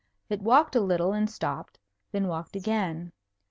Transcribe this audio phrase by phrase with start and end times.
[0.29, 1.77] It walked a little and stopped;
[2.11, 3.11] then walked again.